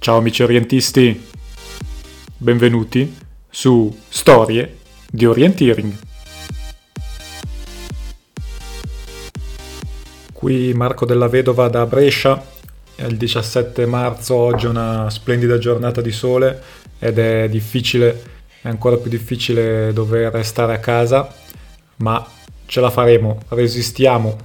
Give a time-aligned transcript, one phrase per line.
[0.00, 1.28] Ciao amici orientisti,
[2.36, 3.16] benvenuti
[3.50, 4.78] su Storie
[5.10, 5.92] di Orienteering.
[10.32, 12.42] Qui Marco della Vedova da Brescia,
[12.94, 16.62] è il 17 marzo, oggi è una splendida giornata di sole
[17.00, 18.22] ed è difficile,
[18.62, 21.34] è ancora più difficile dover restare a casa,
[21.96, 22.24] ma
[22.66, 24.38] ce la faremo, resistiamo.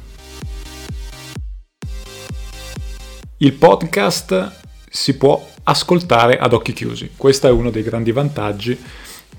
[3.37, 4.61] Il podcast
[4.95, 7.13] si può ascoltare ad occhi chiusi.
[7.17, 8.79] Questo è uno dei grandi vantaggi,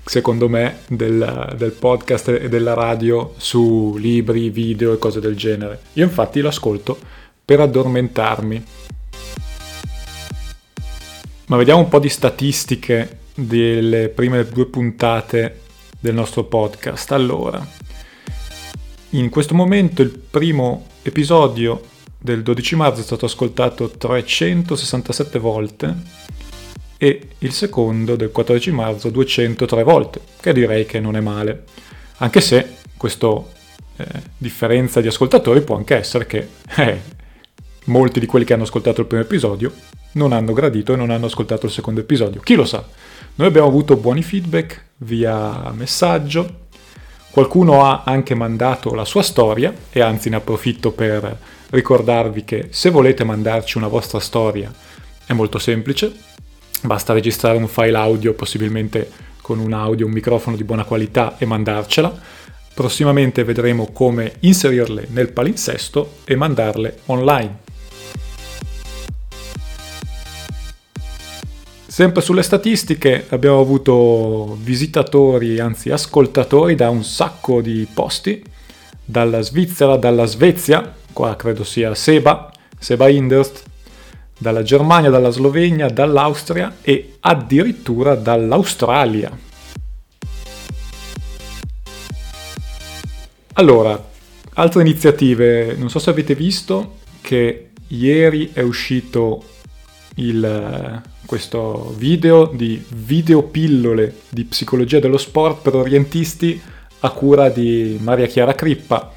[0.03, 5.79] secondo me, del, del, podcast e della radio su libri, video e cose del genere.
[5.93, 6.99] Io infatti lo ascolto
[7.45, 8.65] per addormentarmi.
[11.45, 15.61] Ma vediamo un po' di statistiche delle prime due puntate
[15.97, 17.13] del nostro podcast.
[17.13, 17.65] Allora,
[19.11, 21.93] in questo momento il primo episodio
[22.25, 25.95] del 12 marzo è stato ascoltato 367 volte
[26.97, 31.65] e il secondo del 14 marzo 203 volte, che direi che non è male,
[32.17, 33.27] anche se questa
[33.97, 34.05] eh,
[34.37, 36.99] differenza di ascoltatori può anche essere che eh,
[37.85, 39.71] molti di quelli che hanno ascoltato il primo episodio
[40.13, 42.83] non hanno gradito e non hanno ascoltato il secondo episodio, chi lo sa.
[43.35, 46.63] Noi abbiamo avuto buoni feedback via messaggio,
[47.29, 52.89] qualcuno ha anche mandato la sua storia e anzi ne approfitto per ricordarvi che se
[52.89, 54.73] volete mandarci una vostra storia
[55.25, 56.13] è molto semplice,
[56.81, 59.09] basta registrare un file audio possibilmente
[59.41, 62.43] con un audio, un microfono di buona qualità e mandarcela.
[62.73, 67.63] Prossimamente vedremo come inserirle nel palinsesto e mandarle online.
[71.95, 78.43] Sempre sulle statistiche abbiamo avuto visitatori, anzi ascoltatori da un sacco di posti,
[79.05, 83.63] dalla Svizzera, dalla Svezia, qua credo sia Seba, Seba Inderst,
[84.37, 89.31] dalla Germania, dalla Slovenia, dall'Austria e addirittura dall'Australia.
[93.53, 94.09] Allora,
[94.55, 99.41] altre iniziative, non so se avete visto che ieri è uscito
[100.15, 106.61] il, questo video di videopillole di psicologia dello sport per orientisti
[106.99, 109.13] a cura di Maria Chiara Crippa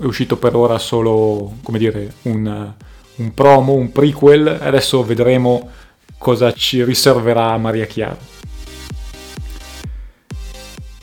[0.00, 2.72] è uscito per ora solo, come dire, un,
[3.16, 5.70] un promo, un prequel, adesso vedremo
[6.18, 8.32] cosa ci riserverà Maria Chiara.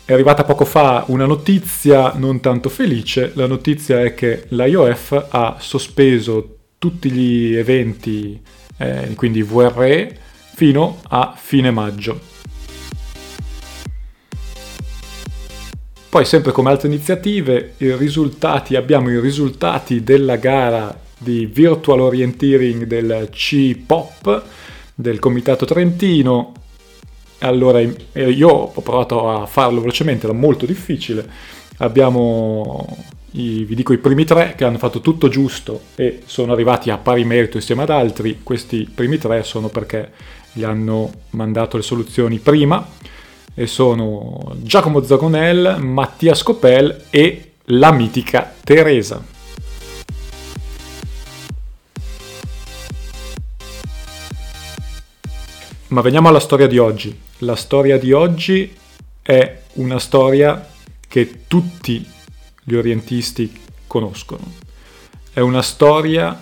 [0.03, 5.55] È arrivata poco fa una notizia non tanto felice, la notizia è che l'IOF ha
[5.59, 8.41] sospeso tutti gli eventi,
[8.77, 10.19] eh, quindi VRE,
[10.55, 12.30] fino a fine maggio.
[16.11, 23.29] Poi sempre come altre iniziative, risultati, abbiamo i risultati della gara di Virtual Orienteering del
[23.31, 24.43] C-POP
[24.93, 26.51] del Comitato Trentino.
[27.39, 31.25] Allora, eh, io ho provato a farlo velocemente, era molto difficile.
[31.77, 32.85] Abbiamo,
[33.31, 36.97] i, vi dico, i primi tre che hanno fatto tutto giusto e sono arrivati a
[36.97, 38.41] pari merito insieme ad altri.
[38.43, 40.11] Questi primi tre sono perché
[40.51, 42.85] gli hanno mandato le soluzioni prima
[43.53, 49.23] e sono Giacomo Zagonel, Mattia Scopel e la mitica Teresa.
[55.87, 57.19] Ma veniamo alla storia di oggi.
[57.39, 58.73] La storia di oggi
[59.21, 60.69] è una storia
[61.07, 62.09] che tutti
[62.63, 64.53] gli orientisti conoscono.
[65.33, 66.41] È una storia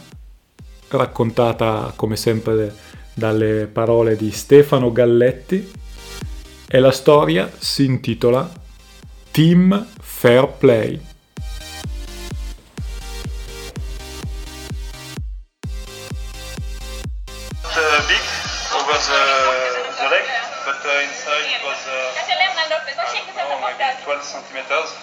[0.89, 2.75] raccontata come sempre
[3.13, 5.71] dalle parole di Stefano Galletti,
[6.71, 8.47] e la storia si intitola
[9.31, 11.01] Team Fair Play.
[18.07, 18.25] Big
[18.77, 19.21] over the,
[19.97, 20.25] the leg,
[20.63, 21.81] but inside it was
[23.65, 24.93] maybe 12 centimeters.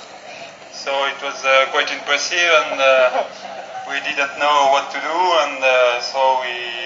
[0.71, 3.25] So it was uh, quite impressive, and uh,
[3.91, 6.85] we didn't know what to do, and uh, so we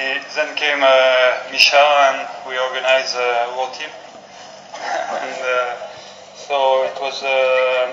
[0.00, 3.92] we then came uh, Misha and we organized a our team.
[4.80, 5.76] and uh,
[6.32, 7.92] so it was uh,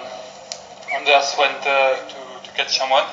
[0.95, 3.03] Anders went uh, to, to catch someone.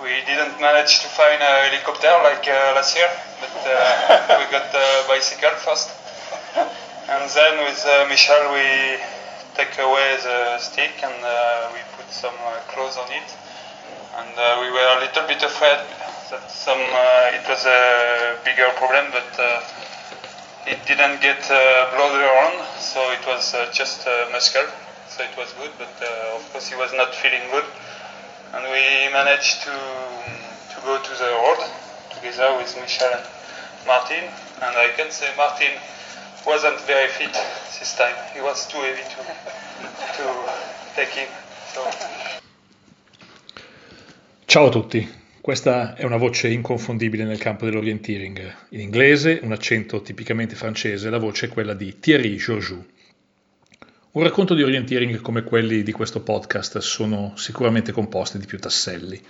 [0.00, 3.10] We didn't manage to find a helicopter like uh, last year,
[3.40, 5.92] but uh, we got a bicycle first.
[6.56, 8.96] And then with uh, Michel we
[9.60, 13.28] take away the stick and uh, we put some uh, clothes on it.
[14.16, 15.84] And uh, we were a little bit afraid
[16.48, 19.60] some uh, it was a bigger problem, but uh,
[20.66, 24.66] it didn't get uh, blood around, so it was just muscle,
[25.08, 25.70] so it was good.
[25.78, 25.92] But
[26.36, 27.64] of course, he was not feeling good,
[28.54, 29.74] and we managed to
[30.72, 31.60] to go to the road
[32.14, 33.24] together with Michel and
[33.86, 34.24] Martin,
[34.62, 35.72] and I can say Martin
[36.46, 37.32] wasn't very fit
[37.78, 38.16] this time.
[38.34, 39.20] He was too heavy to
[40.16, 40.24] to
[40.96, 41.28] take him.
[41.72, 41.84] So.
[44.46, 45.08] Ciao a tutti,
[45.44, 48.54] questa è una voce inconfondibile nel campo dell'orienteering.
[48.70, 52.82] In inglese, un accento tipicamente francese, la voce è quella di Thierry Georgiou.
[54.12, 59.20] Un racconto di orienteering come quelli di questo podcast sono sicuramente composti di più tasselli.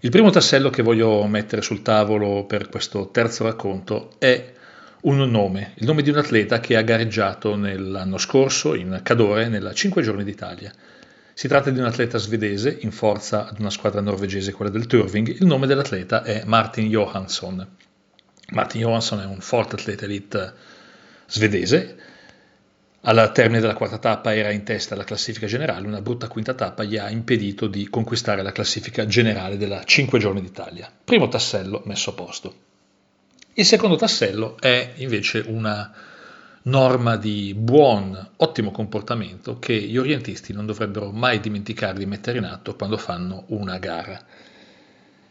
[0.00, 4.54] Il primo tassello che voglio mettere sul tavolo per questo terzo racconto è
[5.02, 9.72] un nome, il nome di un atleta che ha gareggiato nell'anno scorso in Cadore nella
[9.72, 10.74] 5 giorni d'Italia.
[11.38, 15.28] Si tratta di un atleta svedese in forza ad una squadra norvegese, quella del Turving.
[15.28, 17.64] Il nome dell'atleta è Martin Johansson.
[18.48, 20.52] Martin Johansson è un forte atleta elite
[21.26, 21.96] svedese
[23.02, 26.82] al termine della quarta tappa era in testa alla classifica generale, una brutta quinta tappa
[26.82, 30.90] gli ha impedito di conquistare la classifica generale della 5 giorni d'Italia.
[31.04, 32.54] Primo tassello messo a posto.
[33.52, 35.94] Il secondo tassello è invece una
[36.68, 42.44] norma di buon, ottimo comportamento che gli orientisti non dovrebbero mai dimenticare di mettere in
[42.44, 44.18] atto quando fanno una gara.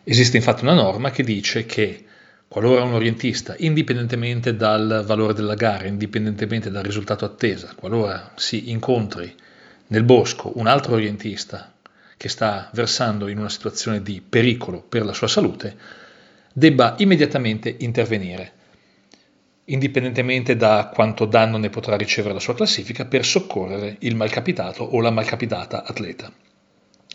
[0.03, 2.05] Esiste infatti una norma che dice che
[2.49, 9.35] Qualora un orientista, indipendentemente dal valore della gara, indipendentemente dal risultato attesa, qualora si incontri
[9.87, 11.73] nel bosco un altro orientista
[12.15, 15.75] che sta versando in una situazione di pericolo per la sua salute,
[16.53, 18.53] debba immediatamente intervenire,
[19.69, 25.01] indipendentemente da quanto danno ne potrà ricevere la sua classifica, per soccorrere il malcapitato o
[25.01, 26.31] la malcapitata atleta.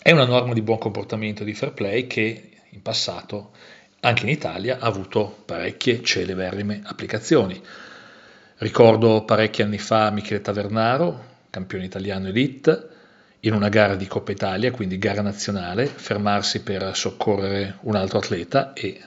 [0.03, 3.53] È una norma di buon comportamento di fair play che in passato
[4.01, 7.61] anche in Italia ha avuto parecchie celeberrime applicazioni.
[8.57, 12.89] Ricordo parecchi anni fa Michele Tavernaro, campione italiano elite,
[13.41, 18.73] in una gara di Coppa Italia, quindi gara nazionale, fermarsi per soccorrere un altro atleta
[18.73, 19.01] e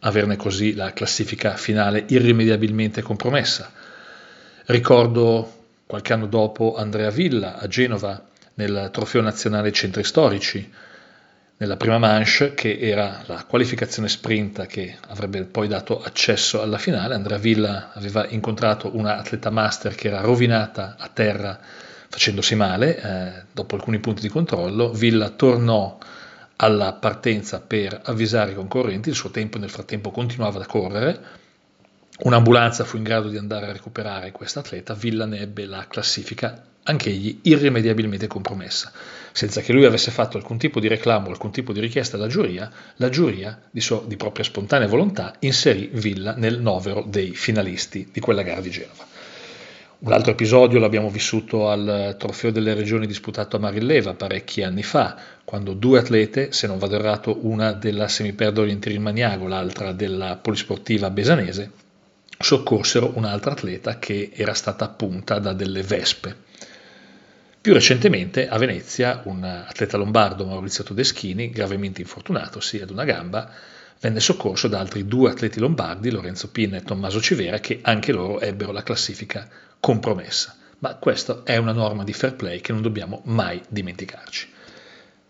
[0.00, 3.72] averne così la classifica finale irrimediabilmente compromessa.
[4.66, 5.56] Ricordo
[5.86, 8.22] qualche anno dopo Andrea Villa a Genova
[8.54, 10.70] nel Trofeo Nazionale Centri Storici,
[11.60, 17.14] nella prima manche, che era la qualificazione sprint che avrebbe poi dato accesso alla finale.
[17.14, 21.58] Andrea Villa aveva incontrato una atleta master che era rovinata a terra
[22.08, 24.92] facendosi male eh, dopo alcuni punti di controllo.
[24.92, 25.98] Villa tornò
[26.60, 31.20] alla partenza per avvisare i concorrenti, il suo tempo nel frattempo continuava a correre.
[32.20, 36.64] Un'ambulanza fu in grado di andare a recuperare questa atleta, Villa ne ebbe la classifica
[36.82, 38.90] anch'egli irrimediabilmente compromessa.
[39.30, 42.68] Senza che lui avesse fatto alcun tipo di reclamo, alcun tipo di richiesta alla giuria,
[42.96, 48.20] la giuria, di, so, di propria spontanea volontà, inserì Villa nel novero dei finalisti di
[48.20, 49.06] quella gara di Genova.
[50.00, 55.16] Un altro episodio l'abbiamo vissuto al Trofeo delle Regioni disputato a Marilleva parecchi anni fa,
[55.42, 61.10] quando due atlete, se non vado errato una della Semiperdo Orientiri Maniago, l'altra della Polisportiva
[61.10, 61.72] Besanese,
[62.38, 66.36] soccorsero un'altra atleta che era stata punta da delle vespe.
[67.60, 73.50] Più recentemente a Venezia un atleta lombardo, Maurizio Todeschini, gravemente infortunatosi ad una gamba,
[74.00, 78.38] venne soccorso da altri due atleti lombardi, Lorenzo Pinna e Tommaso Civera, che anche loro
[78.38, 80.56] ebbero la classifica compromessa.
[80.80, 84.48] Ma questa è una norma di fair play che non dobbiamo mai dimenticarci.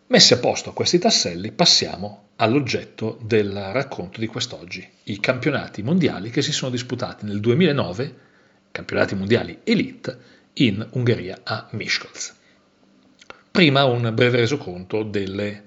[0.08, 6.42] Messi a posto questi tasselli, passiamo all'oggetto del racconto di quest'oggi, i campionati mondiali che
[6.42, 8.14] si sono disputati nel 2009,
[8.70, 12.34] campionati mondiali elite, in Ungheria a Miskolc.
[13.50, 15.62] Prima un breve resoconto delle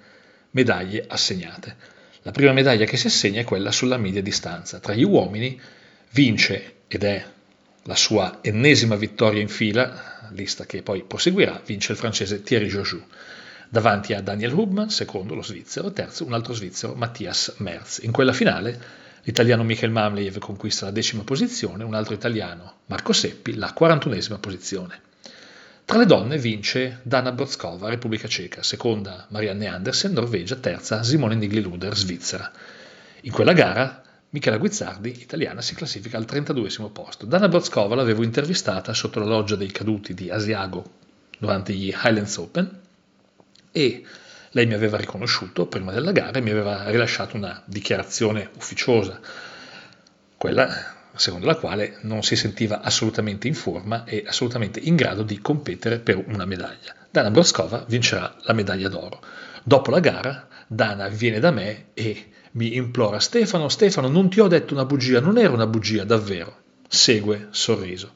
[0.52, 1.76] medaglie assegnate.
[2.24, 4.80] La prima medaglia che si assegna è quella sulla media distanza.
[4.80, 5.60] Tra gli uomini
[6.12, 7.26] vince, ed è
[7.84, 13.04] la sua ennesima vittoria in fila, lista che poi proseguirà, vince il francese Thierry Georgiou.
[13.70, 18.00] Davanti a Daniel Hubmann, secondo lo svizzero, terzo un altro svizzero, Mattias Merz.
[18.04, 23.54] In quella finale L'italiano Michael Mamlejev conquista la decima posizione, un altro italiano, Marco Seppi,
[23.54, 25.00] la 41esima posizione.
[25.86, 31.96] Tra le donne vince Dana Brodskova, Repubblica Ceca, seconda Marianne Andersen, Norvegia, terza Simone Nigli-Luder,
[31.96, 32.52] Svizzera.
[33.22, 34.02] In quella gara
[34.34, 37.26] Michela Guizzardi, italiana, si classifica al 32 posto.
[37.26, 41.00] Dana Brodskova l'avevo intervistata sotto la loggia dei caduti di Asiago
[41.38, 42.80] durante gli Highlands Open
[43.74, 44.06] e
[44.52, 49.20] lei mi aveva riconosciuto prima della gara e mi aveva rilasciato una dichiarazione ufficiosa,
[50.38, 55.42] quella secondo la quale non si sentiva assolutamente in forma e assolutamente in grado di
[55.42, 56.96] competere per una medaglia.
[57.10, 59.22] Dana Broskova vincerà la medaglia d'oro.
[59.64, 64.48] Dopo la gara, Dana viene da me e mi implora: Stefano, Stefano, non ti ho
[64.48, 66.60] detto una bugia, non era una bugia, davvero.
[66.88, 68.14] Segue sorriso.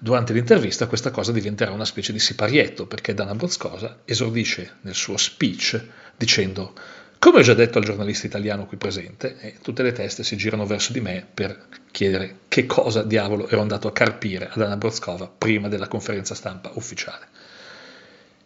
[0.00, 5.16] Durante l'intervista questa cosa diventerà una specie di siparietto perché Dana Brozcosa esordisce nel suo
[5.16, 5.84] speech
[6.16, 6.72] dicendo
[7.18, 10.66] Come ho già detto al giornalista italiano qui presente, eh, tutte le teste si girano
[10.66, 15.26] verso di me per chiedere che cosa diavolo ero andato a carpire ad Anna Brozkova
[15.26, 17.26] prima della conferenza stampa ufficiale.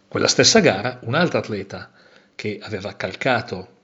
[0.07, 1.91] Quella stessa gara, un'altra atleta
[2.33, 3.81] che aveva calcato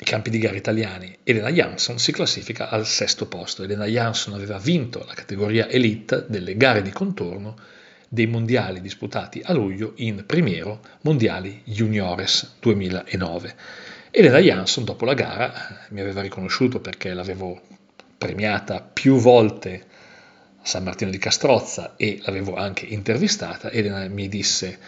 [0.00, 3.64] i campi di gara italiani, Elena Jansson, si classifica al sesto posto.
[3.64, 7.56] Elena Jansson aveva vinto la categoria elite delle gare di contorno
[8.08, 13.54] dei mondiali disputati a luglio in Primiero Mondiali Juniores 2009.
[14.10, 17.60] Elena Jansson dopo la gara mi aveva riconosciuto perché l'avevo
[18.16, 19.84] premiata più volte
[20.62, 23.70] a San Martino di Castrozza e l'avevo anche intervistata.
[23.70, 24.78] Elena mi disse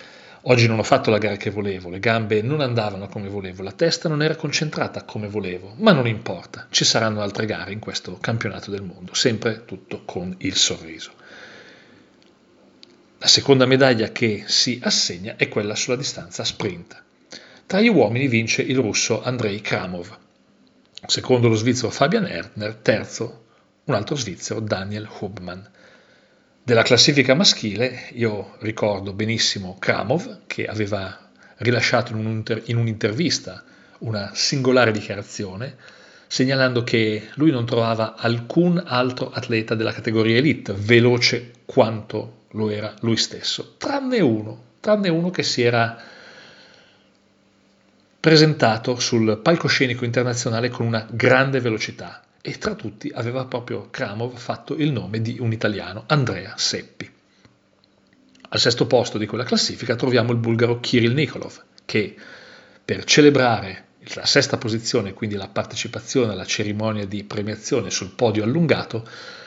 [0.44, 3.72] Oggi non ho fatto la gara che volevo, le gambe non andavano come volevo, la
[3.72, 8.16] testa non era concentrata come volevo, ma non importa, ci saranno altre gare in questo
[8.18, 11.12] campionato del mondo, sempre tutto con il sorriso.
[13.18, 17.02] La seconda medaglia che si assegna è quella sulla distanza sprint.
[17.66, 20.16] Tra gli uomini vince il russo Andrei Kramov,
[21.06, 23.44] secondo lo svizzero Fabian Erdner, terzo
[23.84, 25.60] un altro svizzero Daniel Hubmann.
[26.62, 33.64] Della classifica maschile io ricordo benissimo Kramov che aveva rilasciato in un'intervista
[34.00, 35.76] una singolare dichiarazione
[36.26, 42.94] segnalando che lui non trovava alcun altro atleta della categoria elite veloce quanto lo era
[43.00, 46.00] lui stesso, tranne uno, tranne uno che si era
[48.20, 54.74] presentato sul palcoscenico internazionale con una grande velocità e tra tutti aveva proprio Kramov fatto
[54.74, 57.10] il nome di un italiano, Andrea Seppi.
[58.52, 62.16] Al sesto posto di quella classifica troviamo il bulgaro Kirill Nikolov, che
[62.84, 69.06] per celebrare la sesta posizione, quindi la partecipazione alla cerimonia di premiazione sul podio allungato,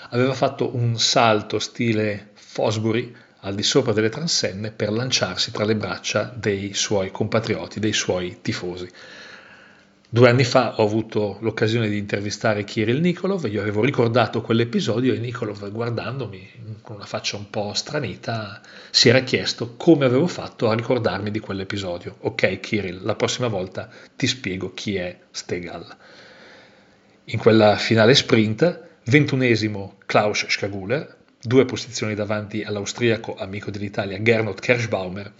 [0.09, 5.75] aveva fatto un salto stile Fosbury al di sopra delle transenne per lanciarsi tra le
[5.75, 8.87] braccia dei suoi compatrioti, dei suoi tifosi.
[10.13, 15.17] Due anni fa ho avuto l'occasione di intervistare Kirill Nikolov, io avevo ricordato quell'episodio e
[15.17, 20.75] Nikolov guardandomi con una faccia un po' stranita si era chiesto come avevo fatto a
[20.75, 22.17] ricordarmi di quell'episodio.
[22.19, 25.83] Ok Kirill, la prossima volta ti spiego chi è Stegal.
[27.23, 35.33] In quella finale sprint, ventunesimo Klaus Schaguler, due posizioni davanti all'austriaco amico dell'Italia Gernot Kerschbaumer,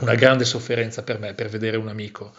[0.00, 2.32] una grande sofferenza per me per vedere un amico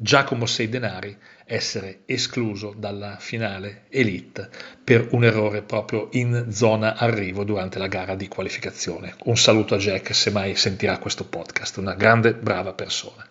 [0.00, 4.48] Giacomo Sei Denari essere escluso dalla finale Elite
[4.84, 9.16] per un errore proprio in zona arrivo durante la gara di qualificazione.
[9.24, 13.26] Un saluto a Jack se mai sentirà questo podcast, una grande brava persona.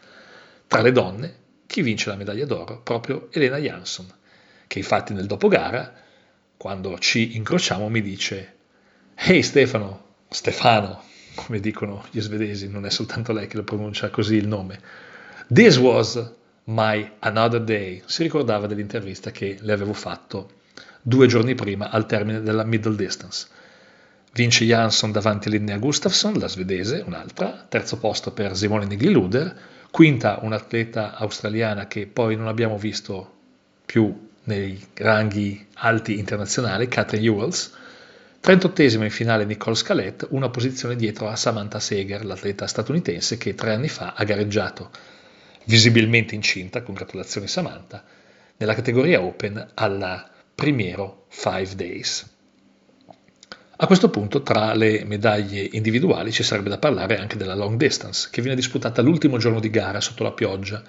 [0.67, 1.35] Tra le donne,
[1.67, 2.81] chi vince la medaglia d'oro?
[2.81, 4.13] Proprio Elena Jansson,
[4.67, 5.93] che infatti nel dopogara,
[6.57, 8.55] quando ci incrociamo, mi dice
[9.15, 11.01] Ehi Stefano, Stefano,
[11.33, 14.81] come dicono gli svedesi, non è soltanto lei che lo pronuncia così il nome.
[15.47, 16.35] This was
[16.69, 20.49] My Another Day si ricordava dell'intervista che le avevo fatto
[21.01, 23.47] due giorni prima al termine della middle distance.
[24.33, 29.57] Vince Jansson davanti a Linnea Gustafsson, la svedese, un'altra, terzo posto per Simone Nigliluder,
[29.91, 33.35] quinta un'atleta australiana che poi non abbiamo visto
[33.85, 37.71] più nei ranghi alti internazionali, Catherine Ewells,
[38.41, 43.71] trentottesima in finale Nicole Scalette, una posizione dietro a Samantha Seger, l'atleta statunitense che tre
[43.73, 45.15] anni fa ha gareggiato
[45.67, 48.03] visibilmente incinta, congratulazioni Samantha,
[48.57, 52.35] nella categoria Open alla Primiero 5 Days.
[53.79, 58.29] A questo punto tra le medaglie individuali ci sarebbe da parlare anche della long distance,
[58.31, 60.81] che viene disputata l'ultimo giorno di gara sotto la pioggia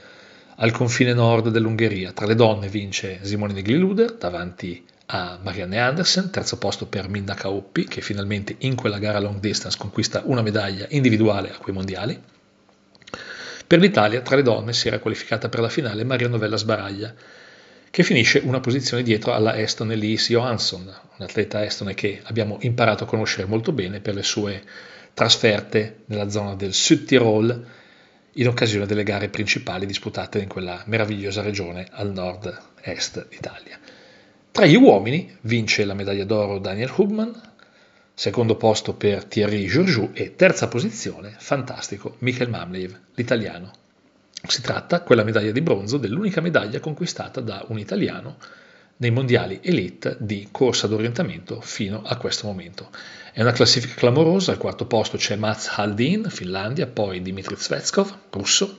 [0.56, 2.12] al confine nord dell'Ungheria.
[2.12, 7.84] Tra le donne vince Simone Negliluder davanti a Marianne Andersen, terzo posto per Minna Kauppi,
[7.84, 12.18] che finalmente in quella gara long distance conquista una medaglia individuale a quei mondiali.
[13.68, 17.14] Per l'Italia, tra le donne, si era qualificata per la finale Maria Novella Sbaraglia,
[17.90, 23.06] che finisce una posizione dietro alla Estone Lise Johansson, un'atleta estone che abbiamo imparato a
[23.06, 24.62] conoscere molto bene per le sue
[25.12, 27.66] trasferte nella zona del Sud Tirol
[28.32, 33.78] in occasione delle gare principali disputate in quella meravigliosa regione al nord-est d'Italia.
[34.50, 37.32] Tra gli uomini vince la medaglia d'oro Daniel Hubmann,
[38.18, 43.70] secondo posto per Thierry Georgiou e terza posizione, fantastico, Michael Mamlev, l'italiano.
[44.44, 48.38] Si tratta, quella medaglia di bronzo, dell'unica medaglia conquistata da un italiano
[48.96, 52.90] nei mondiali elite di corsa d'orientamento fino a questo momento.
[53.32, 58.78] È una classifica clamorosa, al quarto posto c'è Mats Haldin, Finlandia, poi Dmitry Zvetskov, russo,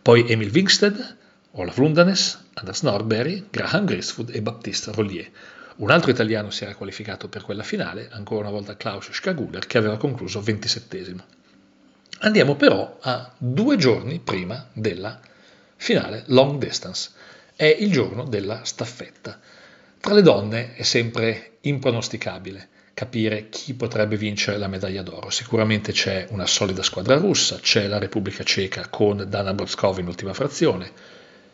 [0.00, 1.16] poi Emil Wingsted,
[1.50, 5.30] Olaf Lundanes, Anders Norberry, Graham Griswood e Baptiste Rollier.
[5.78, 9.78] Un altro italiano si era qualificato per quella finale, ancora una volta Klaus Schaguler, che
[9.78, 11.14] aveva concluso 27
[12.20, 15.20] Andiamo però a due giorni prima della
[15.76, 17.10] Finale long distance.
[17.54, 19.38] È il giorno della staffetta.
[20.00, 25.30] Tra le donne è sempre impronosticabile capire chi potrebbe vincere la medaglia d'oro.
[25.30, 30.34] Sicuramente c'è una solida squadra russa, c'è la Repubblica Ceca con Dana Brodskov in ultima
[30.34, 30.90] frazione,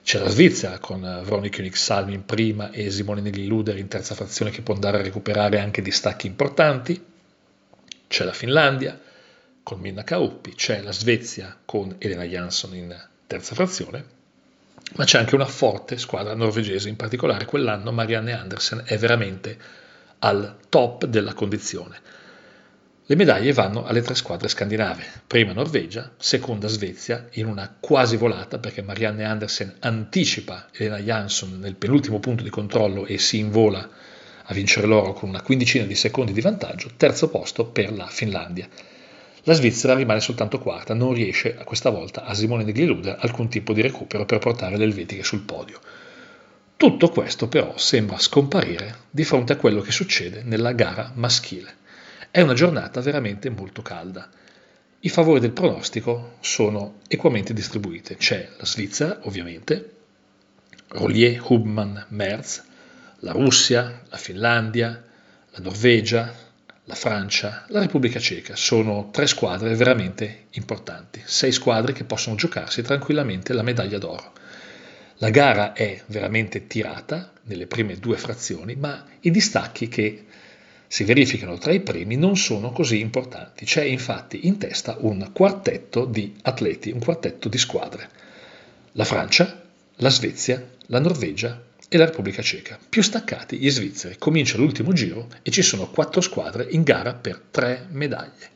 [0.05, 4.61] c'è la Svizzera con Veronica Unix-Salmi in prima e Simone Nilluder in terza frazione che
[4.61, 7.03] può andare a recuperare anche distacchi importanti,
[8.07, 9.01] c'è la Finlandia
[9.63, 12.95] con Minna Kauppi, c'è la Svezia con Elena Jansson in
[13.27, 14.05] terza frazione,
[14.97, 19.57] ma c'è anche una forte squadra norvegese, in particolare quell'anno Marianne Andersen è veramente
[20.19, 21.99] al top della condizione.
[23.07, 28.59] Le medaglie vanno alle tre squadre scandinave, prima Norvegia, seconda Svezia, in una quasi volata
[28.59, 33.87] perché Marianne Andersen anticipa Elena Jansson nel penultimo punto di controllo e si invola
[34.45, 38.67] a vincere l'oro con una quindicina di secondi di vantaggio, terzo posto per la Finlandia.
[39.43, 43.83] La Svizzera rimane soltanto quarta, non riesce questa volta a Simone Negliluder alcun tipo di
[43.83, 45.79] recupero per portare le elvetiche sul podio.
[46.75, 51.83] Tutto questo però sembra scomparire di fronte a quello che succede nella gara maschile.
[52.35, 54.29] È una giornata veramente molto calda.
[54.99, 58.17] I favori del pronostico sono equamente distribuiti.
[58.17, 59.93] C'è la Svizzera, ovviamente,
[60.89, 62.65] Rollier, Hubmann, Merz,
[63.21, 65.01] la Russia, la Finlandia,
[65.51, 66.35] la Norvegia,
[66.87, 68.57] la Francia, la Repubblica Ceca.
[68.57, 74.33] Sono tre squadre veramente importanti, sei squadre che possono giocarsi tranquillamente la medaglia d'oro.
[75.19, 80.25] La gara è veramente tirata nelle prime due frazioni, ma i distacchi che
[80.95, 83.65] si verificano tra i primi non sono così importanti.
[83.65, 88.09] C'è infatti in testa un quartetto di atleti, un quartetto di squadre.
[88.93, 89.61] La Francia,
[89.97, 92.79] la Svezia, la Norvegia e la Repubblica Ceca.
[92.89, 94.19] Più staccati gli svizzeri.
[94.19, 98.51] Comincia l'ultimo giro e ci sono quattro squadre in gara per tre medaglie.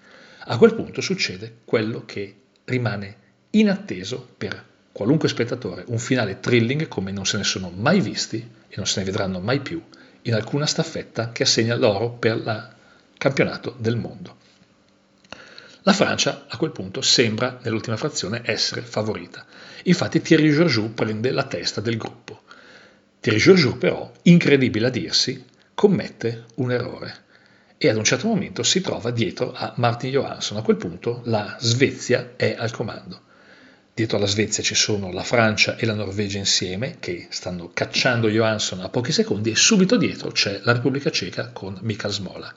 [0.45, 3.17] A quel punto succede quello che rimane
[3.51, 8.75] inatteso per qualunque spettatore un finale thrilling come non se ne sono mai visti e
[8.77, 9.83] non se ne vedranno mai più
[10.29, 12.69] in alcuna staffetta che assegna l'oro per il
[13.17, 14.37] campionato del mondo.
[15.83, 19.47] La Francia a quel punto sembra nell'ultima frazione essere favorita.
[19.85, 22.43] Infatti Thierry Georgiou prende la testa del gruppo.
[23.21, 25.43] Thierry Georgiou però, incredibile a dirsi,
[25.75, 27.25] commette un errore
[27.79, 30.59] e ad un certo momento si trova dietro a Martin Johansson.
[30.59, 33.23] A quel punto la Svezia è al comando.
[33.99, 38.79] Dietro alla Svezia ci sono la Francia e la Norvegia insieme che stanno cacciando Johansson
[38.79, 42.55] a pochi secondi e subito dietro c'è la Repubblica Ceca con Mikael Smola.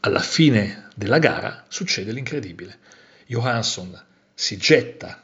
[0.00, 2.78] Alla fine della gara succede l'incredibile.
[3.26, 3.94] Johansson
[4.32, 5.22] si getta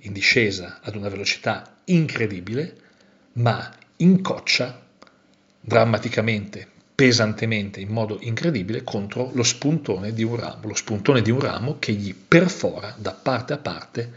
[0.00, 2.76] in discesa ad una velocità incredibile,
[3.32, 4.82] ma incoccia
[5.62, 11.40] drammaticamente pesantemente in modo incredibile contro lo spuntone di un ramo, lo spuntone di un
[11.40, 14.12] ramo che gli perfora da parte a parte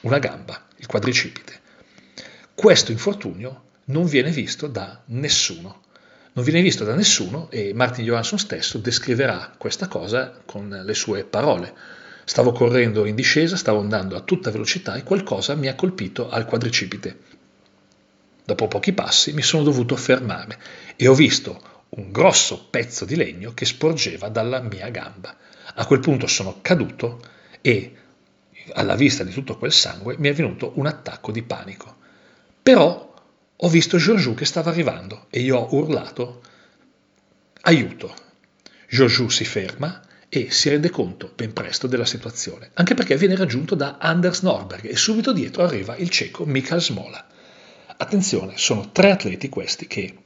[0.00, 1.60] una gamba, il quadricipite.
[2.54, 5.82] Questo infortunio non viene visto da nessuno.
[6.32, 11.22] Non viene visto da nessuno e Martin Johansson stesso descriverà questa cosa con le sue
[11.22, 11.72] parole.
[12.24, 16.44] Stavo correndo in discesa, stavo andando a tutta velocità e qualcosa mi ha colpito al
[16.44, 17.18] quadricipite.
[18.44, 20.58] Dopo pochi passi mi sono dovuto fermare
[20.96, 25.36] e ho visto un grosso pezzo di legno che sporgeva dalla mia gamba.
[25.74, 27.20] A quel punto sono caduto
[27.60, 27.96] e
[28.72, 31.96] alla vista di tutto quel sangue mi è venuto un attacco di panico.
[32.62, 33.14] Però
[33.56, 36.40] ho visto Giorgiù che stava arrivando e io ho urlato
[37.62, 38.14] aiuto.
[38.88, 43.74] Giorgiù si ferma e si rende conto ben presto della situazione, anche perché viene raggiunto
[43.74, 47.24] da Anders Norberg e subito dietro arriva il ceco Mikael Smola.
[47.96, 50.23] Attenzione, sono tre atleti questi che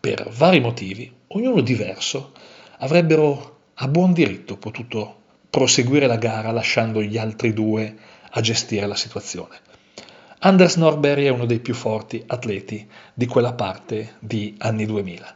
[0.00, 2.32] per vari motivi, ognuno diverso,
[2.78, 5.16] avrebbero a buon diritto potuto
[5.50, 7.96] proseguire la gara lasciando gli altri due
[8.30, 9.56] a gestire la situazione.
[10.40, 15.34] Anders Norberg è uno dei più forti atleti di quella parte di anni 2000.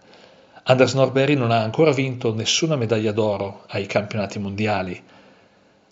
[0.65, 5.03] Anders Norberg non ha ancora vinto nessuna medaglia d'oro ai campionati mondiali,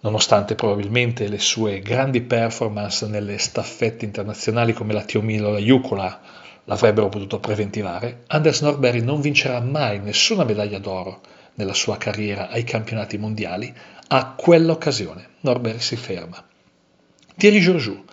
[0.03, 6.21] nonostante probabilmente le sue grandi performance nelle staffette internazionali come la Tiomilo la Jukola
[6.71, 11.21] l'avrebbero potuto preventivare, Anders Norberg non vincerà mai nessuna medaglia d'oro
[11.55, 13.75] nella sua carriera ai campionati mondiali,
[14.07, 16.43] a quell'occasione Norberg si ferma.
[17.37, 18.05] Thierry Georgiou.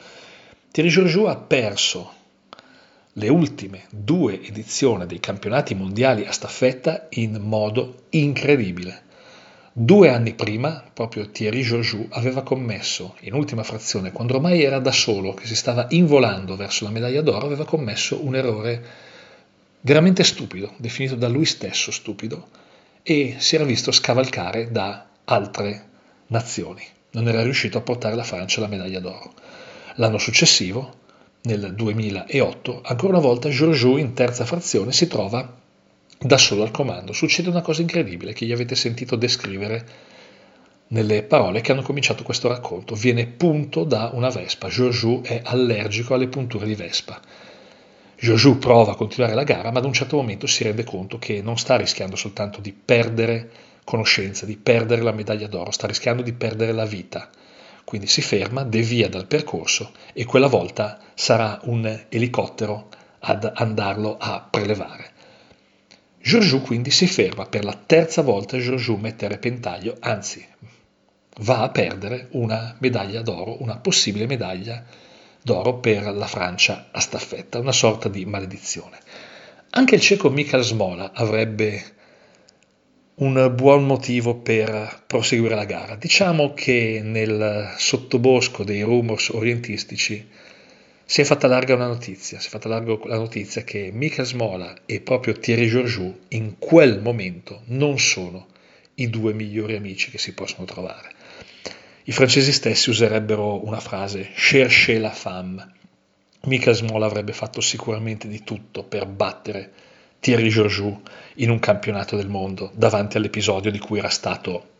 [0.72, 2.13] Thierry Georgiou ha perso
[3.13, 9.04] le ultime due edizioni dei campionati mondiali a staffetta in modo incredibile.
[9.80, 14.92] Due anni prima, proprio Thierry Georgiou aveva commesso, in ultima frazione, quando ormai era da
[14.92, 18.84] solo, che si stava involando verso la medaglia d'oro, aveva commesso un errore
[19.82, 22.48] veramente stupido, definito da lui stesso stupido,
[23.04, 25.90] e si era visto scavalcare da altre
[26.30, 26.82] nazioni.
[27.12, 29.32] Non era riuscito a portare la Francia alla medaglia d'oro.
[29.98, 30.92] L'anno successivo,
[31.42, 35.66] nel 2008, ancora una volta Giorgiou in terza frazione si trova
[36.19, 37.13] da solo al comando.
[37.13, 39.86] Succede una cosa incredibile che gli avete sentito descrivere
[40.89, 42.95] nelle parole che hanno cominciato questo racconto.
[42.95, 44.67] Viene punto da una vespa.
[44.67, 47.19] Giorgiou è allergico alle punture di vespa.
[48.19, 51.41] Giorgiou prova a continuare la gara, ma ad un certo momento si rende conto che
[51.41, 53.49] non sta rischiando soltanto di perdere
[53.84, 57.30] conoscenza, di perdere la medaglia d'oro, sta rischiando di perdere la vita.
[57.84, 64.45] Quindi si ferma, devia dal percorso e quella volta sarà un elicottero ad andarlo a
[64.49, 65.12] prelevare.
[66.28, 70.46] Giorgiou quindi si ferma per la terza volta, Giorgiou mette a repentaglio, anzi
[71.44, 74.84] va a perdere una medaglia d'oro, una possibile medaglia
[75.42, 79.00] d'oro per la Francia a staffetta, una sorta di maledizione.
[79.70, 81.82] Anche il cieco Michael Smola avrebbe
[83.20, 85.96] un buon motivo per proseguire la gara.
[85.96, 90.28] Diciamo che nel sottobosco dei rumors orientistici
[91.10, 94.76] si è fatta larga una notizia, si è fatta larga la notizia che Michael Smola
[94.86, 98.48] e proprio Thierry Georgiou in quel momento non sono
[98.96, 101.13] i due migliori amici che si possono trovare.
[102.04, 105.72] I francesi stessi userebbero una frase cherchez la femme.
[106.41, 109.72] Michael Smola avrebbe fatto sicuramente di tutto per battere
[110.20, 111.02] Thierry Georgiou
[111.36, 114.72] in un campionato del mondo davanti all'episodio di cui era stato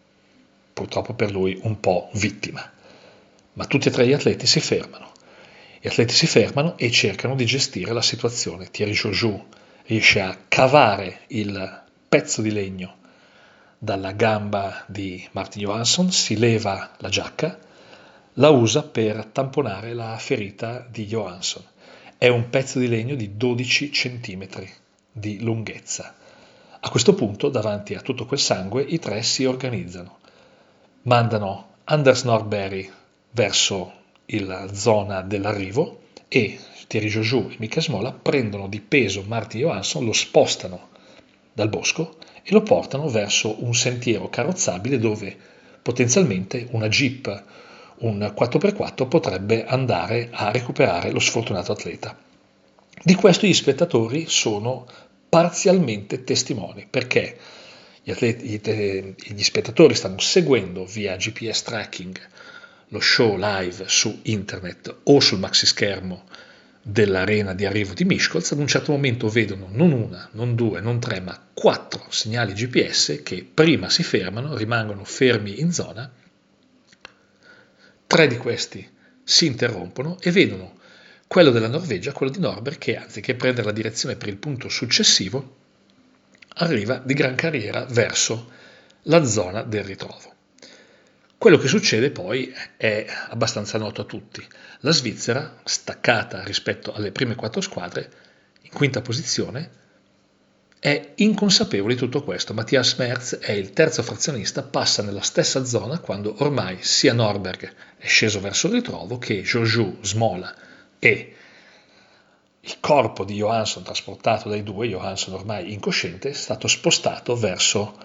[0.74, 2.70] purtroppo per lui un po' vittima.
[3.54, 5.16] Ma tutti e tre gli atleti si fermano.
[5.80, 8.70] Gli atleti si fermano e cercano di gestire la situazione.
[8.72, 9.46] Thierry Georgiou
[9.86, 12.96] riesce a cavare il pezzo di legno
[13.78, 17.60] dalla gamba di Martin Johansson, si leva la giacca,
[18.34, 21.63] la usa per tamponare la ferita di Johansson.
[22.18, 24.48] È un pezzo di legno di 12 cm
[25.12, 26.16] di lunghezza.
[26.80, 30.18] A questo punto, davanti a tutto quel sangue, i tre si organizzano.
[31.04, 32.92] Mandano Anders Norberry
[33.32, 33.94] verso
[34.28, 40.13] la zona dell'arrivo e Thierry Joujou e Mika Smola prendono di peso Martin Johansson, lo
[40.13, 40.90] spostano
[41.54, 45.36] dal bosco e lo portano verso un sentiero carrozzabile dove
[45.82, 47.44] potenzialmente una jeep,
[48.00, 52.18] un 4x4 potrebbe andare a recuperare lo sfortunato atleta.
[53.02, 54.86] Di questo gli spettatori sono
[55.30, 57.38] parzialmente testimoni perché
[58.04, 62.20] gli, atleti, gli spettatori stanno seguendo via GPS tracking
[62.89, 66.26] lo show live su internet o sul maxischermo
[66.82, 71.00] dell'arena di arrivo di Miskolc, ad un certo momento vedono non una, non due, non
[71.00, 76.10] tre, ma quattro segnali GPS che prima si fermano, rimangono fermi in zona,
[78.08, 78.89] tre di questi
[79.21, 80.80] si interrompono e vedono
[81.28, 85.56] quello della Norvegia, quello di Norberg, che anziché prendere la direzione per il punto successivo,
[86.60, 88.50] arriva di gran carriera verso
[89.04, 90.36] la zona del ritrovo.
[91.39, 94.43] Quello che succede poi è abbastanza noto a tutti.
[94.80, 98.10] La Svizzera, staccata rispetto alle prime quattro squadre,
[98.63, 99.69] in quinta posizione,
[100.80, 102.56] è inconsapevole di tutto questo.
[102.56, 108.08] Mattias Merz è il terzo frazionista, passa nella stessa zona quando ormai sia Norberg è
[108.08, 110.56] sceso verso il ritrovo che Giorgiou, Smola
[110.97, 111.36] e
[112.62, 117.95] il corpo di Johansson trasportato dai due, Johansson ormai incosciente, è stato spostato verso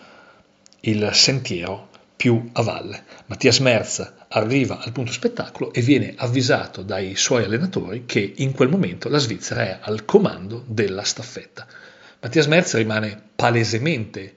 [0.80, 1.91] il sentiero
[2.22, 3.02] più a valle.
[3.26, 8.68] Mattias Merz arriva al punto spettacolo e viene avvisato dai suoi allenatori che in quel
[8.68, 11.66] momento la Svizzera è al comando della staffetta.
[12.20, 14.34] Mattias Merz rimane palesemente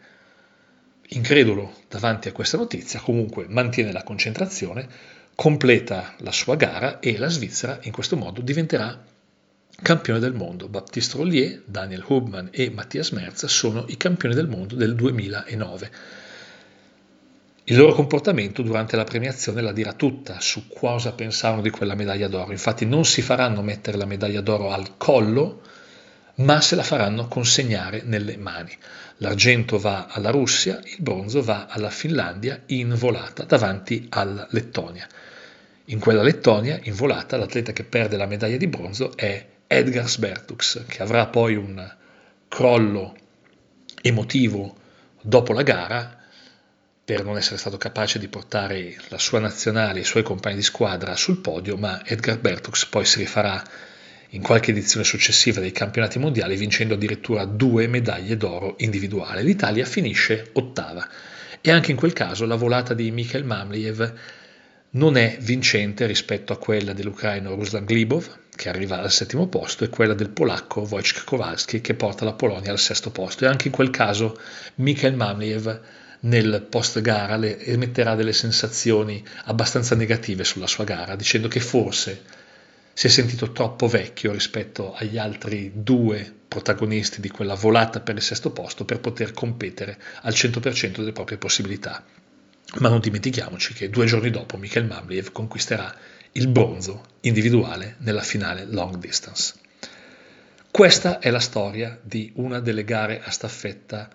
[1.10, 4.88] incredulo davanti a questa notizia, comunque mantiene la concentrazione,
[5.36, 9.00] completa la sua gara e la Svizzera in questo modo diventerà
[9.80, 10.68] campione del mondo.
[10.70, 16.24] Baptiste Rollier, Daniel Hubmann e Mattias Merz sono i campioni del mondo del 2009.
[17.68, 22.28] Il loro comportamento durante la premiazione la dirà tutta su cosa pensavano di quella medaglia
[22.28, 22.52] d'oro.
[22.52, 25.62] Infatti non si faranno mettere la medaglia d'oro al collo,
[26.36, 28.72] ma se la faranno consegnare nelle mani.
[29.18, 35.08] L'argento va alla Russia, il bronzo va alla Finlandia in volata davanti alla Lettonia.
[35.86, 40.86] In quella Lettonia, in volata, l'atleta che perde la medaglia di bronzo è Edgar Sbertux,
[40.86, 41.96] che avrà poi un
[42.48, 43.16] crollo
[44.04, 44.76] emotivo
[45.20, 46.20] dopo la gara
[47.06, 50.64] per non essere stato capace di portare la sua nazionale e i suoi compagni di
[50.64, 53.64] squadra sul podio, ma Edgar Bertux poi si rifarà
[54.30, 59.44] in qualche edizione successiva dei campionati mondiali vincendo addirittura due medaglie d'oro individuali.
[59.44, 61.08] L'Italia finisce ottava
[61.62, 64.14] e anche in quel caso la volata di Mikhail Mamliev
[64.92, 69.90] non è vincente rispetto a quella dell'ucraino Ruslan Glibov, che arriva al settimo posto, e
[69.90, 73.44] quella del polacco Wojciech Kowalski, che porta la Polonia al sesto posto.
[73.44, 74.40] E anche in quel caso
[74.76, 75.82] Mikhail Mamliev
[76.22, 82.24] nel post gara le emetterà delle sensazioni abbastanza negative sulla sua gara, dicendo che forse
[82.94, 88.22] si è sentito troppo vecchio rispetto agli altri due protagonisti di quella volata per il
[88.22, 92.04] sesto posto per poter competere al 100% delle proprie possibilità.
[92.80, 95.94] Ma non dimentichiamoci che due giorni dopo Michael Mamliev conquisterà
[96.32, 99.56] il bronzo individuale nella finale long distance.
[100.72, 104.10] Questa è la storia di una delle gare a staffetta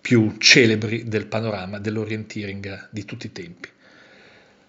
[0.00, 3.68] più celebri del panorama dell'orienteering di tutti i tempi.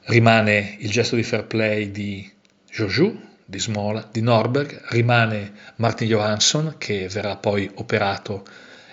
[0.06, 2.30] Rimane il gesto di fair play di
[2.70, 8.46] Joju, di Smola, di Norberg, rimane Martin Johansson che verrà poi operato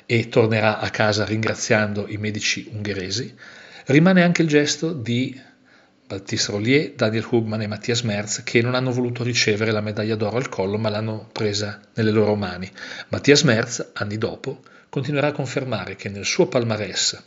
[0.04, 3.34] e tornerà a casa ringraziando i medici ungheresi,
[3.86, 5.38] rimane anche il gesto di
[6.06, 10.38] Baptiste Rollier, Daniel Hugman e Mattias Merz che non hanno voluto ricevere la medaglia d'oro
[10.38, 12.70] al collo ma l'hanno presa nelle loro mani.
[13.08, 17.22] Mattias Merz, anni dopo, continuerà a confermare che nel suo palmarès,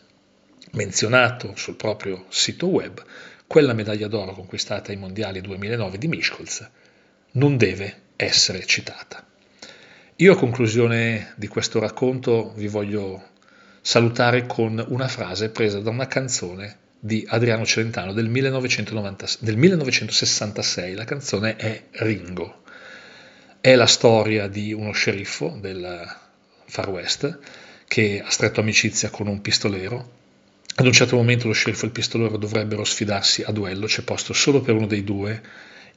[0.72, 3.04] menzionato sul proprio sito web,
[3.48, 6.70] quella medaglia d'oro conquistata ai mondiali 2009 di Miskolc
[7.34, 9.26] non deve essere citata.
[10.18, 13.30] Io a conclusione di questo racconto vi voglio
[13.82, 20.94] salutare con una frase presa da una canzone di Adriano Celentano del, 1990, del 1966.
[20.94, 22.62] La canzone è Ringo.
[23.60, 26.08] È la storia di uno sceriffo del
[26.72, 27.40] Far West
[27.86, 30.20] che ha stretto amicizia con un pistolero
[30.74, 34.32] ad un certo momento lo sceriffo e il pistolero dovrebbero sfidarsi a duello, c'è posto
[34.32, 35.42] solo per uno dei due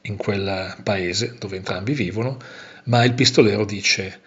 [0.01, 2.37] in quel paese dove entrambi vivono,
[2.85, 4.19] ma il pistolero dice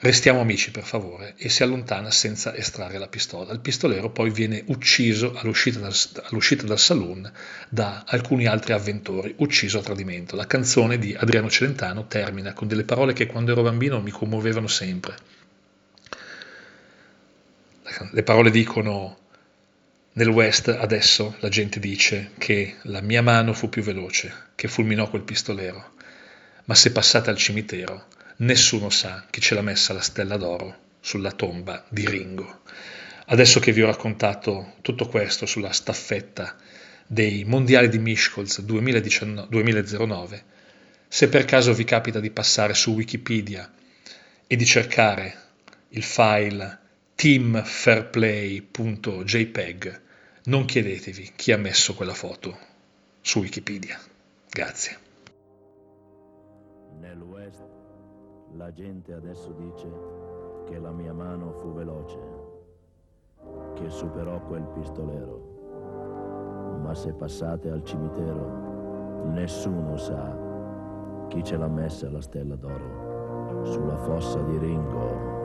[0.00, 3.52] restiamo amici per favore e si allontana senza estrarre la pistola.
[3.52, 5.94] Il pistolero poi viene ucciso all'uscita dal,
[6.30, 7.30] all'uscita dal saloon
[7.68, 10.34] da alcuni altri avventori, ucciso a tradimento.
[10.34, 14.66] La canzone di Adriano Celentano termina con delle parole che quando ero bambino mi commuovevano
[14.66, 15.36] sempre.
[18.12, 19.18] Le parole dicono
[20.12, 25.08] nel West adesso la gente dice che la mia mano fu più veloce, che fulminò
[25.08, 25.92] quel pistolero,
[26.64, 28.06] ma se passate al cimitero
[28.38, 32.62] nessuno sa chi ce l'ha messa la stella d'oro sulla tomba di Ringo.
[33.26, 36.56] Adesso che vi ho raccontato tutto questo sulla staffetta
[37.06, 40.44] dei mondiali di Miskolc 2009,
[41.08, 43.72] se per caso vi capita di passare su Wikipedia
[44.46, 45.36] e di cercare
[45.90, 46.86] il file
[47.18, 50.00] teamfairplay.jpg
[50.44, 52.56] non chiedetevi chi ha messo quella foto
[53.20, 53.98] su Wikipedia.
[54.48, 54.96] Grazie.
[57.00, 57.66] Nel West
[58.54, 59.88] la gente adesso dice
[60.70, 62.20] che la mia mano fu veloce,
[63.74, 66.78] che superò quel pistolero.
[66.84, 73.96] Ma se passate al cimitero, nessuno sa chi ce l'ha messa la stella d'oro sulla
[73.96, 75.37] fossa di Ringo.